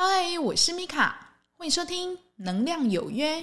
[0.00, 3.40] 嗨，我是米卡，欢迎收听《能量有约》。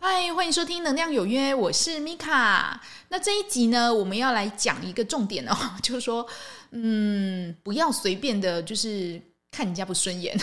[0.00, 2.82] 嗨，欢迎收听《能量有约》，我是米卡。
[3.08, 6.26] 那这一集呢，我们要来讲一个重点哦， 就是说，
[6.72, 10.36] 嗯，不要随便的，就是看人家不顺眼。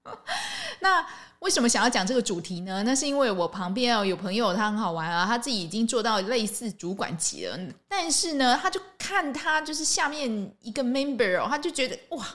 [0.80, 1.06] 那
[1.40, 2.82] 为什么想要讲这个主题呢？
[2.84, 7.58] 那是因为我旁边哦有朋友，他很好玩啊，他自己已经做到类似主管级了，
[7.88, 12.26] 但是呢，他就看他就是下面一个 member 哦，他就觉得哇，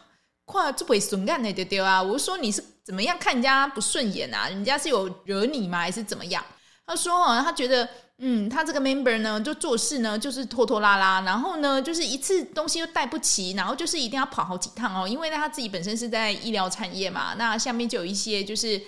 [0.46, 2.02] 跨这不损干的丢丢啊！
[2.02, 4.50] 我说你是怎么样看人家不顺眼啊？
[4.50, 5.80] 人家是有惹你吗？
[5.80, 6.44] 还是怎么样？
[6.86, 7.88] 他说哦，他觉得。
[8.20, 18.82] 嗯，他这个 member 呢，就做事呢就是拖拖拉拉，然后呢就是一次东西又带不齐，然后就是一定要跑好几趟哦，因为呢他自己本身是在医疗产业嘛，那下面就有一些就是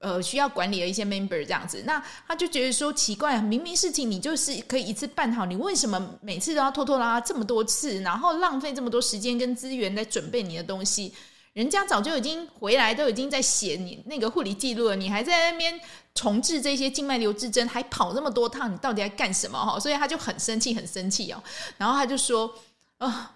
[0.00, 11.12] 呃需要管理的一些 member 这样子，那他就觉得说奇怪，明明事情你就是可以一次办好，你为什么每次都要拖拖拉拉这么多次，然后浪费这么多时间跟资源来准备你的东西？
[11.54, 15.78] 人家早就已经回来，都已经在写你那个护理记录了，你还在那边
[16.14, 19.58] 重置这些静脉留置针，还跑那么多趟，你到底在干什么？
[19.58, 21.42] 哈，所以他就很生气，很生气哦。
[21.76, 22.54] 然后他就说
[22.96, 23.34] ：“啊、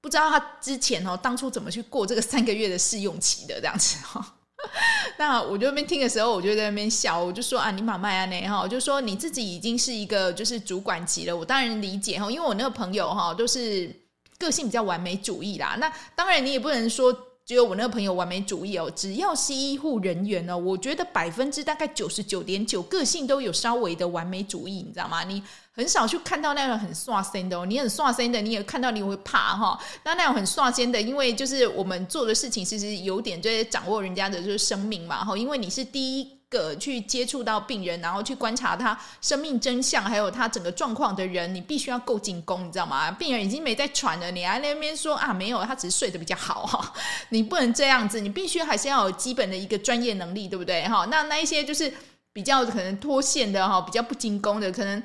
[0.00, 4.34] 不知道他之前哦，当初怎么去过这个三个月的试用期的这样子哈。
[5.18, 8.40] ”那我就那边听的时候，我就在那边笑，我就说：“啊，你妈卖啊呢？
[8.48, 13.92] 哈，我就说你自己已经是一个就是主管级了，我当然理解哈，因为我那个朋友哈都是
[14.38, 15.74] 个性比较完美主义啦。
[15.80, 17.12] 那当然你也不能说。”
[17.44, 25.24] 只有我那个朋友完美主义哦，只要是医护人员呢，我觉得百分之大概九十九点九个性都有稍微的完美主义，你知道吗？
[25.24, 29.78] 你很少去看到那种很刷新的哦，你很刷新的，你也看到你会怕哈。
[30.04, 36.41] 那那种很刷新的，因为就是我们做的事情其实有点就是掌握人家的就是生命嘛哈，因为你是第一。
[36.52, 43.10] 个去接触到病人，然后去观察他生命真相，还有他整个状况的人，你必须要够进攻，你知道吗？
[43.10, 46.92] 病人已经没在喘了，你还那边说啊，没有，他只是睡得比较好哈，
[47.30, 50.86] 你不能这样子，你必须还是要有基本的一个专业能力，对不对？
[50.86, 51.90] 哈，那那一些就是
[52.32, 55.02] 比较可能脱线的哈，比较不进攻的，可能。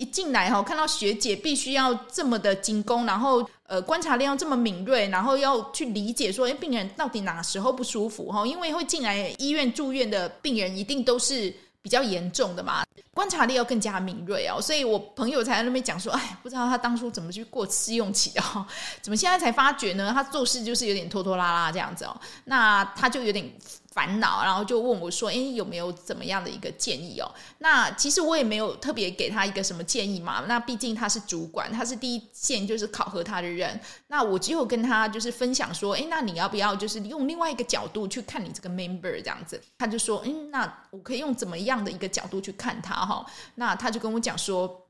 [0.00, 8.46] 一进来哈，看到学姐必须要这么的精工，然后呃观察力要这么敏锐，然后要去理解说，哎，病人到底哪时候不舒服哈？
[8.46, 14.58] 因为会进来医院住院的病人一定都是比较严重的嘛，观察力要更加敏锐哦。
[14.58, 18.66] 所以我朋友才在那边讲说，哎，不知道他当初怎么去过试用期的哈，
[19.02, 20.10] 怎么现在才发觉呢？
[20.14, 23.46] 他做事就是有点拖拖拉拉这样子哦，那他就有点。
[23.90, 30.44] 烦恼，然后就问我说：“诶，有没有怎么样的一个建议哦？”那其实我也没有特别给他一个什么建议嘛。
[30.46, 33.78] 那毕竟他是主管，他是第一线就是考核他的人。
[34.06, 43.26] 那我只有跟他就是分享说：“诶，那你要不要就是用另外一个角度去看你这个 member 这样子？”他就说：“嗯，那我可以用怎么样的一个角度去看他哈？”
[43.56, 44.86] 那他就跟我讲说。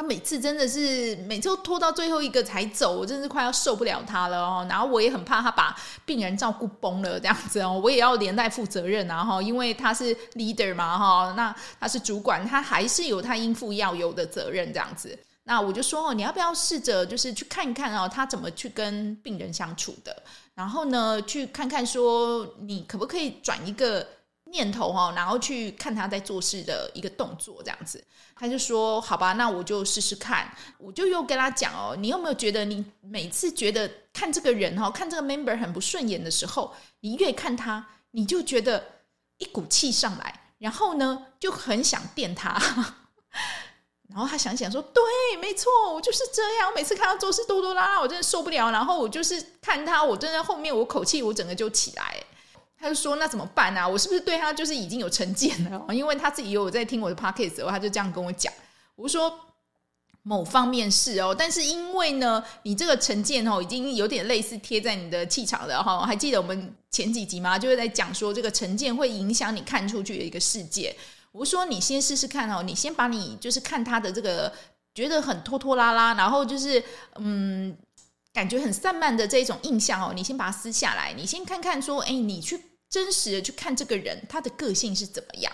[0.00, 4.66] 他每次真的是每次都拖到最后一个才走，我真是快要受不了他了哦。
[4.66, 15.18] 然后我也很怕他把病人照顾崩了这样子哦，我也要连带负责任啊哈，因为他是 leader 嘛哈，那他是主管，他还是有他应负要有的责任这样子。
[15.44, 20.16] 那我就说哦，你要不要试着就是去看一看哦，他怎么去跟病人相处的？
[20.54, 24.06] 然后呢，去看看说你可不可以转一个。
[24.50, 28.02] 念头哈，然后去看他在做事的一个动作，这样子，
[28.34, 38.84] 他就说：“好吧，那我就试试看。”我就又跟他讲哦，你有没有觉得你每次觉得看这个人哈，看这个 member 很不顺眼的时候，你越看他，你就觉得
[39.38, 42.58] 一股气上来，然后呢就很想电他。
[44.08, 45.02] 然后他想想说：“对，
[45.40, 46.68] 没错，我就是这样。
[46.68, 48.72] 我每次看到做事拖拖拉拉，我真的受不了。
[48.72, 52.20] 然后我就是看他，我真的后面我口气我整个就起来。”
[52.80, 53.86] 他就说：“那怎么办呢、啊？
[53.86, 55.94] 我是不是对他就是已经有成见了？
[55.94, 58.50] 因为他自己有在听我的 podcast 时候，他就这样跟我讲。
[58.96, 59.38] 我说
[60.22, 66.06] 某方面是哦，但是因为呢，你这个成见哦，已经有点类似贴在你的气场了哈。
[66.06, 67.58] 还记得我们前几集吗？
[67.58, 70.96] 就是在讲说这个成见会影响你看出去的一个世界。
[71.32, 74.50] 我说你先试试看哦，你先把你就是看他的这个
[74.94, 76.82] 觉得很拖拖拉拉，然后就是
[77.16, 77.76] 嗯，
[78.32, 82.58] 感觉很散漫的这一种印象哦，你先把它撕下来，你先看看说，哎，你去。”
[82.90, 85.52] 真实的去看这个人，他的个性是怎么样？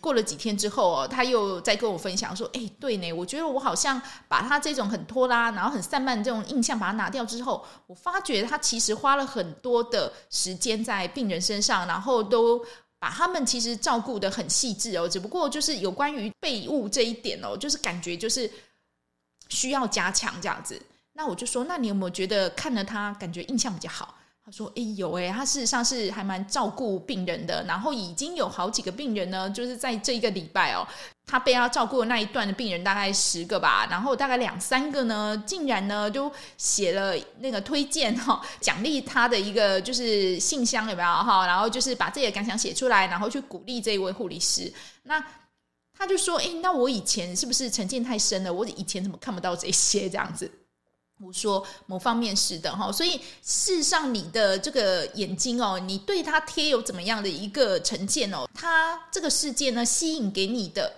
[0.00, 12.64] 过了几天之后哦，他又在跟我分享说：“哎，对呢，我觉得我好像把他这种很拖拉，然后很散漫这种印象把它拿掉之后，我发觉他其实花了很多的时间在病人身上，然后都
[13.00, 15.08] 把他们其实照顾得很细致哦。
[15.08, 18.48] 只不过就是有关于备物这一点哦，就是感觉就是
[19.48, 20.80] 需要加强这样子。
[21.14, 24.14] 那我就说，那你有没有觉得看了他感觉印象比较好？”
[24.48, 27.62] 他说：“哎，有哎，他事实上是还蛮照顾病人的。
[27.64, 30.88] 然后已经有好几个病人呢，就是在这一个礼拜哦，
[31.26, 33.86] 他被他照顾的那一段的病人大概十个吧。
[33.90, 41.46] 然后大概两三个呢，竟然呢就写了那个推荐哈，奖励他的一个就是信箱有没有哈？
[41.46, 44.72] 然后就是把自己的感想写出来，然后去鼓励这一位护理师。
[45.02, 45.22] 那
[45.92, 48.50] 他就说：哎，那我以前是不是成见太深了？
[48.50, 50.50] 我以前怎么看不到这些这样子？”
[51.20, 60.92] 我说某方面是的哈，所以事实上你的这个眼睛哦，你对它贴有怎么样的一个成见哦，它这个世界呢吸引给你的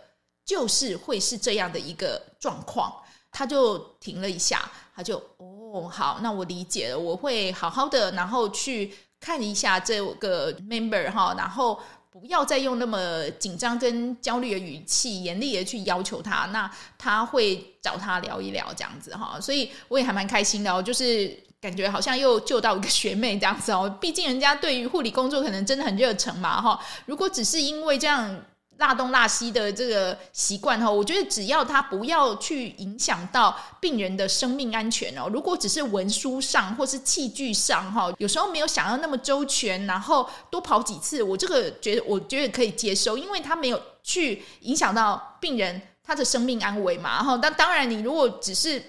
[0.44, 2.93] 就是会是这样的一个状况。
[3.32, 11.81] 他就停了一下，他就哦好，那我理解了，我会好好的，然后去看一下这个 member 哈，然后。
[12.10, 28.42] 不要再用那么紧张跟焦虑的语气，严厉的去要求他，那他会找他聊一聊这样子哈，所以我也还蛮开心的哦，就是感觉好像又救到一个学妹这样子哦，毕竟人家对于护理工作可能真的很热忱嘛哈，如果只是因为这样。
[28.80, 35.28] 拉东拉西的这个习惯哈，我觉得只要他不要去影响到病人的生命安全哦。
[35.32, 47.38] 如果只是文书上或是器具上哈，有时候没有想要那么周全，然后多跑几次，我这个觉得我觉得可以接受，因为他没有去影响到病人他的生命安危嘛哈。
[47.40, 48.82] 但当然，你如果只是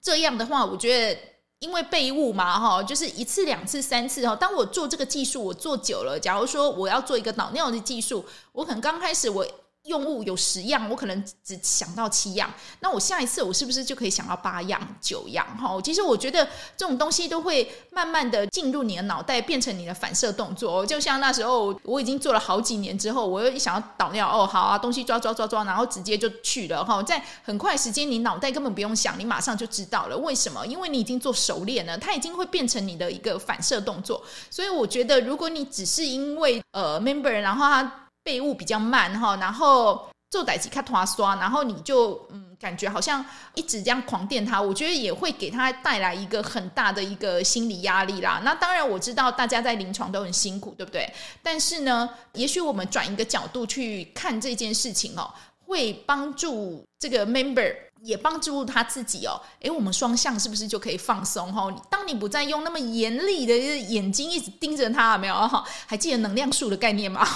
[0.00, 1.20] 这样的话，我觉得。
[1.58, 4.36] 因为备物嘛，哈，就是一次、两次、三次，哈。
[4.36, 9.46] 当我做这个技术，我做久了，假如说我要做一个脑尿的技术，我可能刚开始我。
[9.86, 15.46] 用物有十样，我可能只想到七样，那我下一次我是不是就可以想到八样、九样？
[15.58, 16.44] 哈，其实我觉得
[16.76, 20.84] 这种东西都会慢慢的进入你的脑袋，变成你的反射动作。
[20.84, 30.16] 就像那时候我已经做了好几年之后，我又一想要导尿，哦，好啊，东西抓抓抓抓，然后直接就去了哈，在很快时间，你脑袋根本不用想，你马上就知道了。
[30.18, 30.66] 为什么？
[30.66, 34.22] 因为你已经做熟练了，它已经会变成你的一个反射动作。
[34.50, 38.02] 所以我觉得，如果你只是因为呃 member，然后他。
[38.26, 43.24] 备物比较慢哈，然后做代志卡拖刷，然后你就嗯感觉好像
[43.54, 48.40] 一直这样狂电他，我觉得也会给他带来一个很大的一个心理压力啦。
[48.42, 51.08] 那当然我知道大家在临床都很辛苦，对不对？
[51.40, 55.32] 但是呢，也许我们转一个角度去看这件事情哦，
[55.64, 57.85] 会帮助这个 member。
[58.02, 61.68] 也帮助他自己哦，诶，我们双向是不是就可以放松哈？
[61.90, 65.64] 当你不再用那么严厉的眼睛一直盯着他，有没有哈？
[65.86, 67.26] 还记得能量树的概念吗？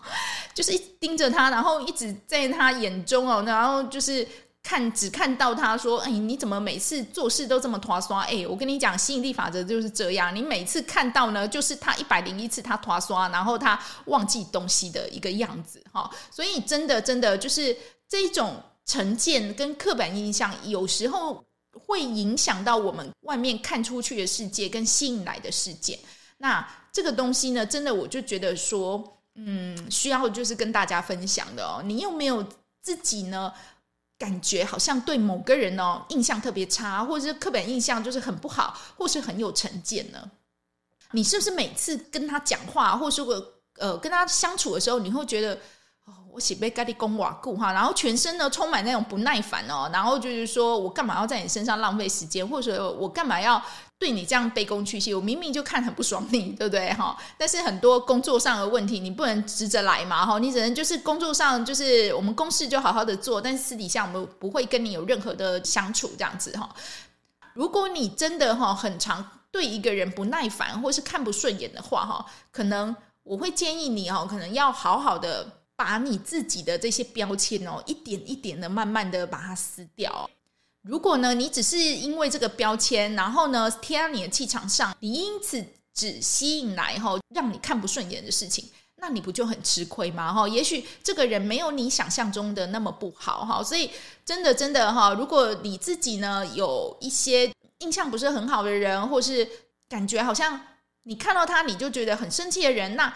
[0.54, 4.26] 就是一直盯着他，然后一直在他眼中哦，然后就是
[4.62, 8.20] 看只看到他说，哎，你怎么每次做事都这么拖刷？
[8.20, 16.10] 哎，我跟你讲，吸引力法则就是这样，你每次看到呢，就是他一百零一次他拖刷，然后他忘记东西的一个样子哈。
[16.30, 17.76] 所以真的真的就是
[18.08, 18.62] 这种。
[18.90, 21.44] 成见跟刻板印象有时候
[21.86, 25.96] 会影响到我们外面看出去的世界跟吸引来的世界。
[26.38, 31.80] 那这个东西呢，真的我就觉得说，嗯，需要就是跟大家分享的哦。
[31.84, 32.44] 你有没有
[32.82, 33.52] 自己呢，
[34.18, 40.28] 感觉好像对某个人哦印象特别差，或者是刻板印象就是很不好，或是很有成见呢？
[41.12, 45.56] 你是不是每次跟他讲话，或是我呃跟他相处的时候，你会觉得？
[46.32, 53.60] 我喜被咖喱公瓦固哈，然后全身呢充满那种不耐烦哦，然后就是说我干嘛要在你身上浪费时间，或者我干嘛要
[53.98, 55.12] 对你这样卑躬屈膝？
[55.12, 57.16] 我明明就看很不爽你，对不对哈？
[57.36, 66.68] 但是很多工作上的问题，你不能直着来嘛哈，你只能就是工作上就是我们公事就好好的做，但私底下我们不会跟你有任何的相处这样子哈。
[67.54, 75.59] 如果你真的哈很常对一个人不耐烦，或是看不顺眼的话哈，可能我会建议你哦，可能要好好的。
[75.82, 80.28] 把你自己的这些标签哦，一点一点的慢慢的把它撕掉。
[80.82, 90.30] 如果呢，你只是因为这个标签，然后呢贴在你的气场上，你因此只吸引来哈让你看不顺眼的事情，那你不就很吃亏吗？
[90.30, 93.64] 哈，也许这个人没有你想象中的那么不好哈。
[93.64, 93.90] 所以
[94.22, 99.48] 真的真的哈，如果你自己呢有一些印象不是很好的人，或是
[99.88, 100.60] 感觉好像
[101.04, 103.10] 你看到他你就觉得很生气的人，那。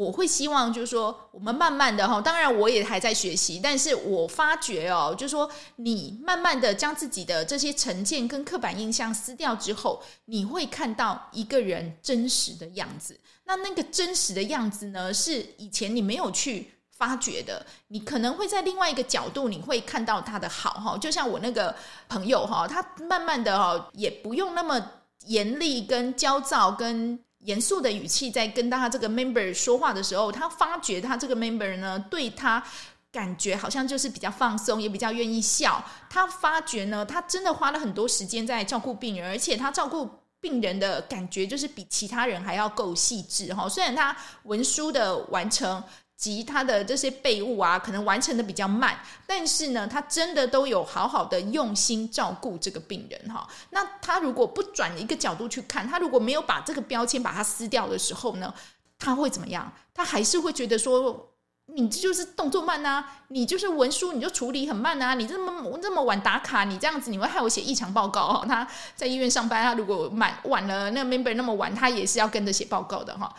[0.00, 13.20] 我会希望，就是说，我们慢慢的哈，当然我也还在学习，但是我发觉哦，就是说，你慢慢的将自己的这些成见跟刻板印象撕掉之后，你会看到一个人真实的样子。
[13.44, 17.66] 那那个真实的样子呢，是以前你没有去发觉的。
[17.88, 20.96] 你可能会在另外一个角度，你会看到他的好哈。
[20.96, 21.76] 就像我那个
[22.08, 24.92] 朋友哈，他慢慢的哈，也不用那么
[25.26, 27.20] 严厉跟焦躁跟。
[27.40, 32.62] 严肃的语气在跟他这个 member 说话的时候，他发觉他这个 member 呢，对他
[33.10, 35.82] 感觉好像就是比较放松，也比较愿意笑。
[36.08, 40.08] 他发觉呢，他真的花了很多时间在照顾病人，而且他照顾
[40.40, 43.68] 病人的感觉就是比其他人还要够细致哈。
[43.68, 45.82] 虽然他文书的完成
[46.20, 48.96] 及他的这些备务啊，可能完成的比较慢，
[49.26, 53.48] 但是呢，他真的都有好好的用心照顾这个病人哈。
[53.70, 58.54] 那他如果不转一个角度去看，他如果没有把这个标签把它撕掉的时候呢，
[58.98, 59.72] 他会怎么样？
[59.94, 61.26] 他还是会觉得说。
[61.72, 68.44] 你这就是动作慢啊，你就是文书你就处理很慢啊，你这么这么晚打卡，你这样子你会害我写异常报告哦。
[68.48, 73.32] 他在医院上班，他如果晚晚了，那个 member 那么晚，他也是要跟着写报告的哈。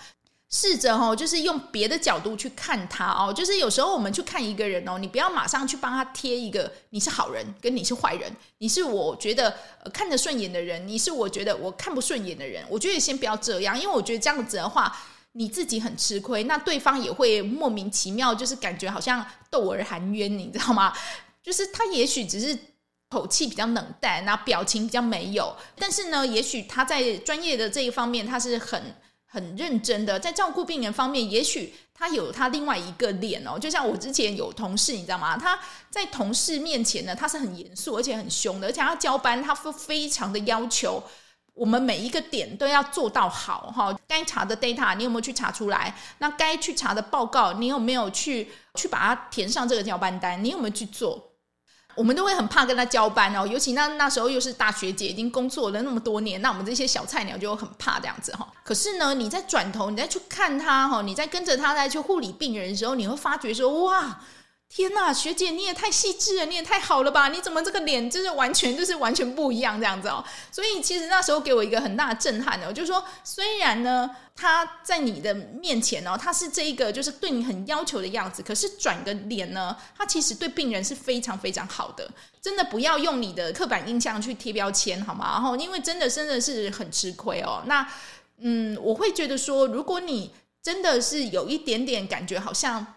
[0.52, 9.56] 试着哈，就是用别的角度去看他哦，就是有时候我们去看一个人哦，你不要马上去帮他贴一个你是好人跟你是坏人，你是我觉得
[9.94, 14.96] 看得顺眼的人，你是我觉得我看不顺眼的人，我觉得先不要这样，因为我觉得这样子的话。
[15.34, 20.92] 你自己很吃亏，那对方也会莫名其妙，就是感觉好像逗而含冤，你知道吗？
[21.42, 22.54] 就是他也许只是
[23.10, 28.94] 口气比较冷淡，然后表情比较没有，但是呢，也许他在专业的这一方面他是很
[29.34, 33.58] 很认真的，在照顾病人方面，也许他有他另外一个脸哦。
[33.58, 35.38] 就像我之前有同事，你知道吗？
[35.38, 35.58] 他
[35.90, 41.02] 在同事面前呢，他是很严肃而且很凶的，而且他交班，他非非常的要求。
[41.54, 45.96] 我们每一个点都要做到好哈，该查的 data 你有没有去查出来？
[46.18, 50.44] 那该去查的报告你有没有去去把它填上这个交班单？
[50.44, 51.31] 你有没有去做？
[51.96, 58.48] 我们都会很怕跟他交班哦，尤其那那时候又是大学姐，已经工作了那么多年，那我们这些小菜鸟就很怕这样子哈。
[58.64, 64.20] 可是呢，你再转头，你再去看他哈，你再跟着他再去护理病人的时候，你会发觉说哇。
[64.74, 67.28] 天呐，学姐你也太细致了，你也太好了吧？
[67.28, 70.24] 你怎么这个脸就是完全就是完全不一样这样子哦？
[70.50, 82.10] 所以其实那时候给我一个很大的震撼哦，就是说虽然呢他在你的面前哦，他是这一个就是对你很要求的样子，可是转个脸呢，他其实对病人是非常非常好的。
[82.42, 85.32] 真的不要用你的刻板印象去贴标签好吗？
[85.34, 87.62] 然后因为真的真的是很吃亏哦。
[87.66, 87.86] 那
[88.40, 90.32] 嗯，我会觉得说，如果你
[90.64, 92.96] 真的是有一点点感觉好像。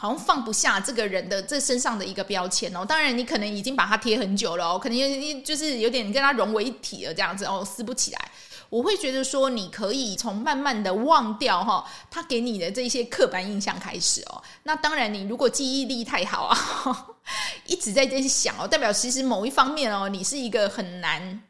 [0.00, 8.30] 好像放不下这个人的这身上的一个标签哦，当然你可能已经把它贴很久了哦，可能就是有点跟它融为一体了这样子哦，撕不起来。
[8.70, 14.40] 我会觉得说，你可以从慢慢的忘掉哈，他给你的这些刻板印象开始哦。
[14.62, 17.06] 那当然，你如果记忆力太好啊，
[17.66, 21.42] 一直在这些想哦，代表其实某一方面哦，你是一个很难。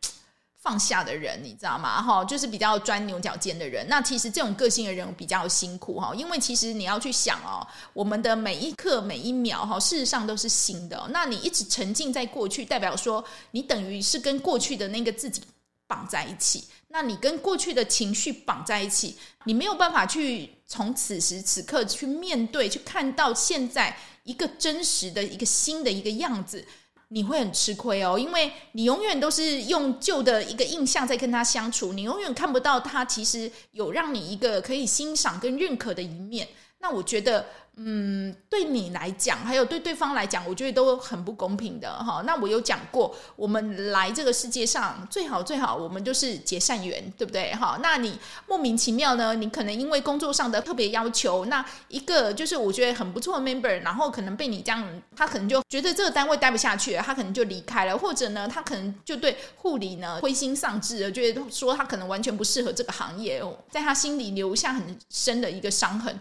[0.68, 2.02] 放下的人，你知道吗？
[2.02, 3.86] 哈，就是比较钻牛角尖的人。
[3.88, 11.08] 那其实这种个性的人比较辛苦哈，因为其实你要去想哦，我们的每一刻每一秒哈，事实上都是新的。
[11.08, 15.40] 那你一直沉浸在过去，代表说你等于是跟过去的那个自己
[15.86, 16.68] 绑在一起。
[16.88, 26.62] 那你跟过去的情绪绑在一起，你没有办法去从此时此刻去面对，去看到现在一个真实的一个新的一个样子。
[27.08, 36.46] 你会很吃亏哦，因为你永远都是用旧的一个印象在跟他相处，你永远看不到他其实有让你一个可以欣赏跟认可的一面。
[36.78, 37.46] 那我觉得。
[37.80, 42.24] 嗯，对你来讲，还有对对方来讲，我觉得都很不公平的哈。
[42.26, 47.54] 那我有讲过，我们来这个世界上最好最好，我们就是结善缘，对不对？
[47.54, 48.18] 哈，那你
[48.48, 49.36] 莫名其妙呢？
[49.36, 66.18] 你可能因为工作上的特别要求，那一个就是我觉得很不错的 member，然后可能被你这样，他可能就觉得这个单位待不下去了，他可能就离开了，或者呢，他可能就对护理呢灰心丧志了，觉得说他可能完全不适合这个行业，在他心里留下很深的一个伤痕。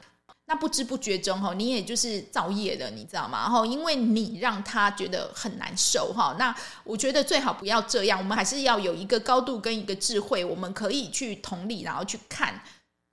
[0.49, 3.49] 那不知不觉中哈，你也就是造业的，你知道吗？
[3.49, 6.33] 哈，因为你让他觉得很难受哈。
[6.39, 12.61] 那我觉得最好不要这样，我们还是要有一个高度跟一个智慧，我们可以去同理，然后去看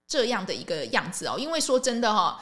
[0.06, 1.34] 这样的一个样子哦。
[1.36, 2.40] 因为说真的哈，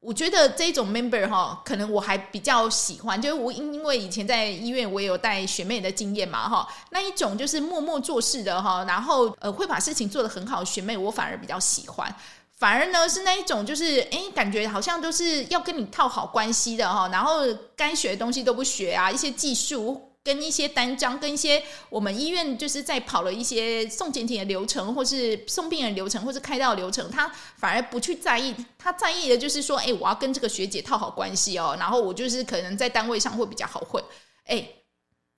[0.00, 12.16] 我觉得这种 member 哈，可能我还比较喜欢，就是我因因为以前在医院我也有带学妹的经验嘛哈，那一种就是默默做事的哈，然后呃会把事情做得很好的学妹，我反而比较喜欢。
[12.60, 17.38] 反而呢是那一种，就是哎，感觉好像都是要跟你套好关系的哈，然后
[17.74, 27.26] 该学的东西都不学啊，一些技术跟一些单张，跟一些我们医院就是在跑了一些送检体的流程，或是送病人流程，或是开刀流程，他
[27.56, 34.04] 反而不去在意，他在意的就是说，哎，我要跟这个学姐套好关系哦，然后我就是可能在单位上会比较好混，
[34.44, 34.68] 哎，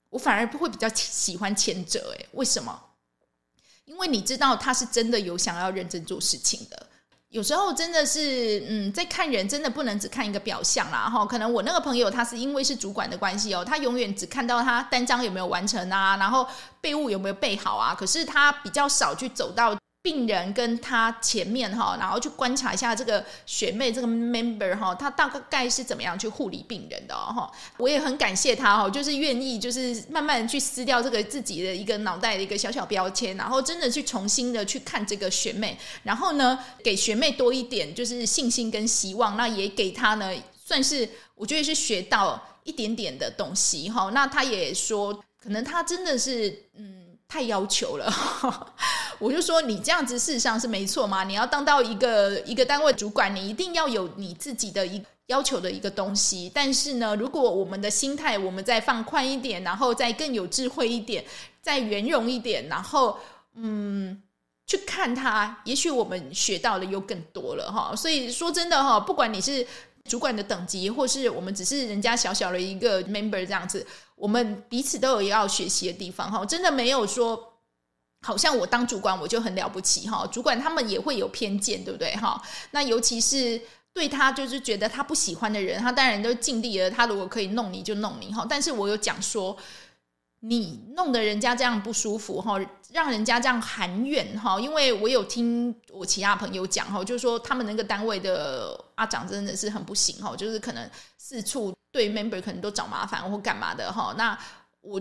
[0.09, 2.77] 我反而不会比较喜欢前者，哎，为什么？
[3.85, 6.87] 因为你知道他是真的有想要认真做事情的。
[7.33, 11.25] 有时候真的是，嗯，在看人真的不能只看一个表象啦，哈。
[11.25, 16.47] 可能我那个朋友他是因为是主管的关系哦，他永远只看到他单张有没有完成啊，然后
[16.79, 27.49] 备物有没有备好啊，可是他比较少去走到病人跟他前面哈，然后去观察一下这个学妹这个 member 哈，他大概是怎么样去护理病人的哈。
[27.77, 40.33] 我也很感谢他哈，就是愿意就是慢慢去撕掉这个自己的一个脑袋的一个小小标签，然后真的去重新的去看这个学妹，然后呢，给学妹多一点就是信心跟希望，那也给他呢
[40.65, 44.11] 算是我觉得是学到一点点的东西哈。
[44.13, 46.99] 那他也说，可能他真的是嗯。
[47.25, 48.05] 太要求了，
[49.23, 51.23] 我就说你这样子事实上是没错嘛。
[51.23, 56.51] 你要当到一个一个单位主管，你一定要有你自己的一要求的一个东西。
[56.53, 61.23] 但是呢，如果我们的心态我们再放宽一点，然后再更有智慧一点，
[61.61, 63.17] 再圆融一点，然后
[63.55, 64.21] 嗯，
[64.67, 67.95] 去看它，也许我们学到的又更多了哈。
[67.95, 69.65] 所以说真的哈，不管你是
[70.03, 73.87] 主管的等级，或是我们只是人家小小的一个 member 这样子。
[74.15, 77.52] 我们彼此都有要学习的地方哈，真的没有说，
[78.23, 80.25] 好像我当主管我就很了不起哈。
[80.31, 82.41] 主管他们也会有偏见，对不对哈？
[82.71, 83.61] 那尤其是
[83.93, 86.89] 对他就是觉得他不喜欢的人，他当然都尽力了。
[86.89, 88.45] 他如果可以弄你就弄你哈。
[88.49, 89.55] 但是我有讲说，
[90.39, 92.59] 你弄得人家这样不舒服哈，
[92.91, 94.59] 让人家这样喊远哈。
[94.59, 101.73] 因为我有听我其他朋友讲哈，就是说他们那个单位的阿长真的是很不行哈，就是可能四处。
[101.93, 104.35] 对 member 可能都找麻烦或干嘛的哈，那
[104.81, 104.99] 我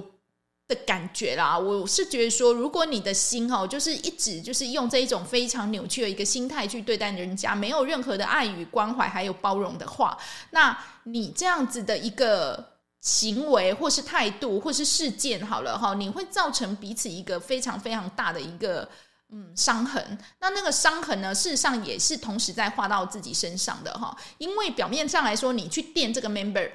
[0.72, 10.16] 的感觉啦，我是觉得说，如果你的心哈，就是一直就是用这一种非常扭曲的一个心态去对待人家，没有任何的爱与关怀还有包容的话，
[10.50, 18.88] 那你这样子的一个行为或是态度或是事件好了哈，你会造成彼此一个非常非常大的一个
[19.30, 20.18] 嗯伤痕。
[20.40, 26.70] 那那个伤痕呢，事实上也是同时在画到自己身上的哈，因为表面上来说，你去垫这个 member。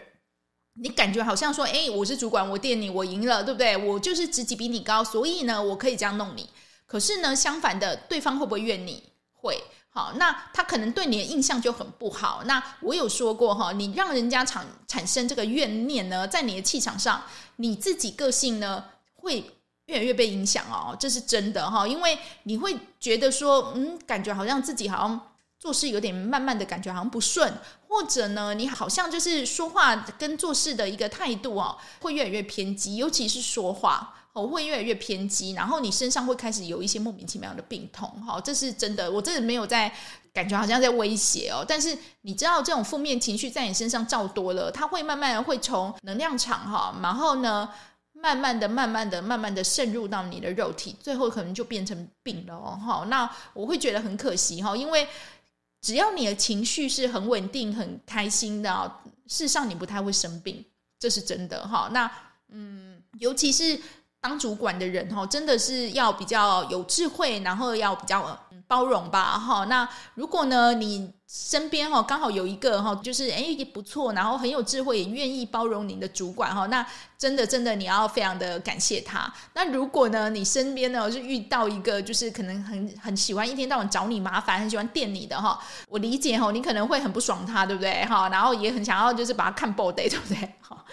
[0.79, 3.75] 你感觉好像说，哎，我是主管，我电你，我赢了，对不对？
[3.75, 6.49] 我就是职级比你高，所以呢，我可以这样弄你。
[6.85, 9.03] 可是呢，相反的，对方会不会怨你？
[9.33, 9.63] 会。
[9.89, 12.43] 好，那他可能对你的印象就很不好。
[12.45, 17.23] 那我有说过哈，你让人家产产生这个怨念呢，在你的气场上，
[17.55, 19.43] 你自己个性呢会
[19.87, 25.19] 越来越被影响哦，这是真的哈，因为你会觉得说，嗯，感觉好像自己好像。
[25.59, 27.51] 做事有点慢慢的感觉，好像不顺，
[27.87, 39.91] 或者呢，你好像就是说话跟做事的一个态度哦，会越来越偏激，尤其是说话哦，会越来越偏激，然后你身上会开始有一些莫名其妙的病痛，哈，这是真的，我真的没有在
[40.31, 47.67] 感觉好像在威胁哦，但是你知道这种负面情绪在你身上照多了，它会慢慢会从能量场哈，然后呢，
[48.13, 55.07] 慢慢的、慢慢的、慢慢的渗入到你的肉体，最后可能就变成病了哦，哈，那我会觉得很可惜哈，因为。
[55.87, 60.65] 只要你的情绪是很稳定、很开心的，事实上你不太会生病，
[60.99, 61.89] 这是真的哈。
[61.93, 62.11] 那
[62.49, 63.79] 嗯，尤其是
[64.19, 69.65] 当主管的人哈，真的是要比较有智慧，然后要比较包容吧哈。
[69.65, 76.85] 那如果呢，你身边哈刚好有一个哈，就是哎也不错，然后很有智慧，也愿意包容你的主管哈，那
[77.17, 79.31] 真的真的你要非常的感谢他。
[79.53, 88.27] 那如果呢，你身边呢是遇到一个就是可能很很喜欢一天到晚找你麻烦，很喜欢电你的哈，我理解哈，你可能会很不爽他，对不对哈？
[88.29, 90.83] 然后也很想要就是把他看爆的，对不对哈？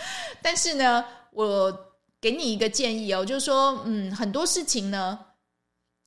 [0.42, 1.72] 但是呢，我
[2.24, 5.18] 给你一个建议哦，就是说嗯，很多事情呢。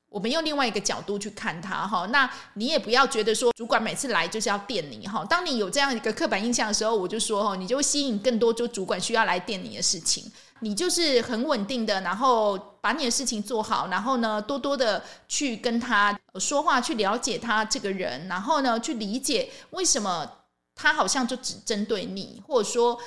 [0.09, 5.23] 我们用另外一个角度去看他哈，那你也不要觉得说主管每次来就是要电你哈。
[5.25, 10.23] 当你有这样一个刻板印象的时候，我就说哈，你就会吸引更多就主管需要来电你的事情。
[10.61, 20.27] 你就是很稳定的，然后把你的事情做好，然后呢，多多的去跟他说话，去了解他这个人，然后呢，去理解为什么
[20.73, 22.97] 他好像就只针对你，或者说，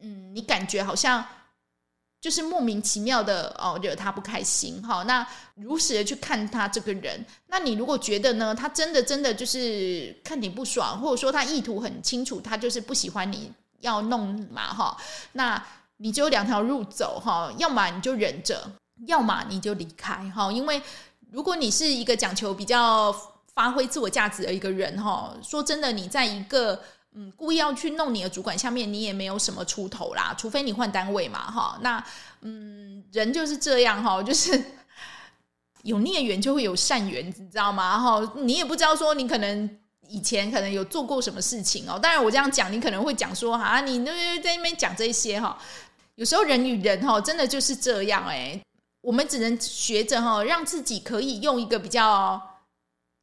[0.00, 1.24] 嗯，你感觉好像。
[2.20, 5.02] 就是莫名其妙的哦，惹他不开心哈。
[5.04, 14.94] 那如实的去看他这个人，那你如果觉得呢，他真的真的就是看你不爽，或者说他意图很清楚，他就是不喜欢你要弄嘛哈。
[15.32, 15.64] 那
[15.96, 18.70] 你就有两条路走哈，要么你就忍着，
[19.06, 20.52] 要么你就离开哈。
[20.52, 20.82] 因为
[21.30, 23.10] 如果你是一个讲求比较
[23.54, 26.78] 发挥自我价值的一个人哈，说真的，你在一个。
[27.12, 31.76] 嗯，故意要去弄你的主管，下面你也没有什么出头啦，除非你换单位嘛，哈。
[31.82, 32.02] 那
[32.42, 34.62] 嗯，人就是这样哈，就是
[35.82, 37.98] 有孽缘就会有善缘，你知道吗？
[37.98, 41.98] 哈，你也不知道说你可能以前可能有做过什么事情哦。
[41.98, 45.58] 当然我这样讲，你可能会讲说啊，你那边在那边讲这些哈。
[46.14, 48.60] 有时候人与人哈，真的就是这样哎，
[49.00, 52.40] 我们只能学着哈，让自己可以用一个比较。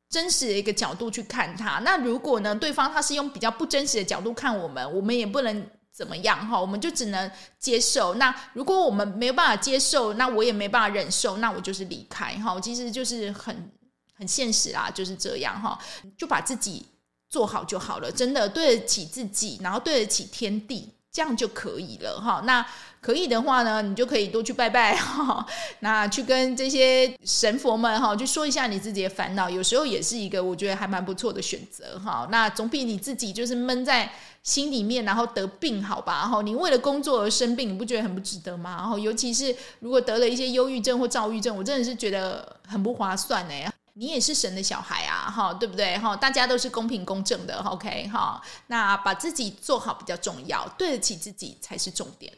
[0.10, 8.14] 真实的一个角度去看他，那如果呢，对方他是用比较不真实的角度看我们，我们也不能怎么样哈，我们就只能接受。
[8.16, 12.58] 那如果我们没有办法接受，那我也没办法忍受，那我就是离开哈。
[12.62, 13.70] 其实就是很
[14.18, 15.78] 很现实啊，就是这样哈，
[16.18, 16.86] 就把自己
[17.30, 22.44] 做好就好了，真的对得起自己，然后对得起天地，这样就可以了哈。
[22.46, 22.64] 那
[23.02, 25.44] 可以的话呢，你就可以多去拜拜 哈，
[25.80, 32.28] 那去跟这些神佛们哈，就说一下你自己的烦恼，有时候也是一个我觉得还蛮不错的选择哈。
[32.30, 34.12] 那总比你自己就是闷在
[34.44, 36.28] 心里面，然后得病好吧？
[36.28, 38.76] 哈，你为了工作而生病，你不觉得很不值得吗？
[38.78, 43.68] 然后尤其是如果得了一些忧郁症或躁郁症，我真的是觉得很不划算哎。
[44.00, 45.98] 你也是神的小孩啊，哈，对不对？
[45.98, 48.40] 哈，大家都是公平公正的，OK，哈。
[48.68, 52.32] 那把自己做好比较重要，对得起自己才是重点。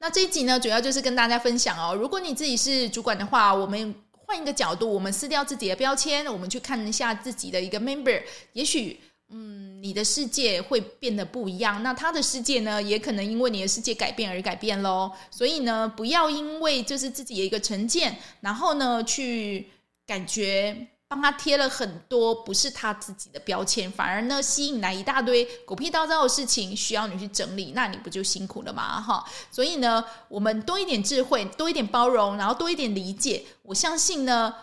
[0.00, 1.94] 那这一集呢，主要就是跟大家分享哦。
[1.94, 8.20] 如果你自己是主管的话，我们换一个角度，我们撕掉自己的标签，我们去看一下自己的一个 member，
[8.54, 11.80] 也许，嗯，你的世界会变得不一样。
[11.84, 15.12] 那他的世界呢，也可能因为你的世界改变而改变喽。
[15.30, 19.68] 所以呢，不要因为就是自己的一个成见，然后呢，去。
[20.06, 29.00] 感觉帮他贴了很多不是他自己的标签，反而呢吸引来一大堆狗屁倒灶的事情需要你去整理，那你不就辛苦了吗？
[29.00, 34.54] 哈，所以呢，我们多一点智慧，多一点包容，然后多一点理解，我相信呢，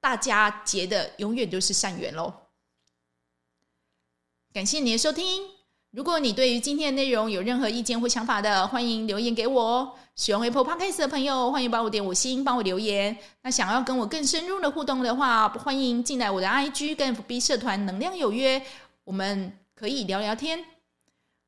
[0.00, 2.32] 大家结的永远都是善缘喽。
[4.52, 5.42] 感谢你的收听。
[5.90, 9.92] 如果你对于今天的内容有任何意见或想法的，欢迎留言给我哦。
[10.16, 13.16] 喜欢 Apple Podcast 的朋友，欢迎帮我点五星，帮我留言。
[13.42, 18.62] 那想要跟我更深入的互动的话，欢迎进来我的 IG 跟 FB 社团能量有约，
[19.02, 20.64] 我们可以聊聊天。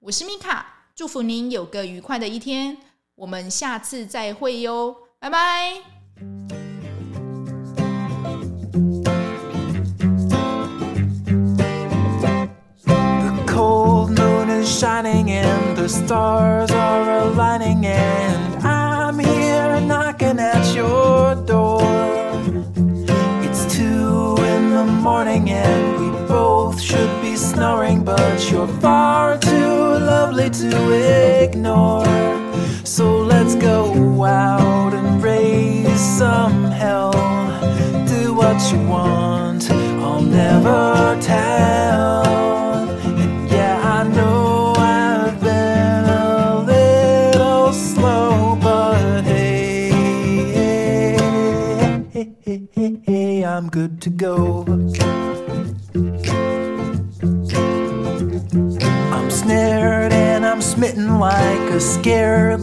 [0.01, 2.77] 我是米卡，祝福您有个愉快的一天，
[3.15, 5.81] 我们下次再会哟，拜拜。
[15.77, 18.46] The stars are aligning and
[20.27, 21.81] knocking at your door.
[23.45, 29.99] It's two in the morning and we both should be snoring, but you're far too
[30.13, 32.05] lovely to ignore.
[32.85, 37.13] So let's go out and raise some hell.
[38.07, 39.16] Do what you want,
[62.07, 62.56] scared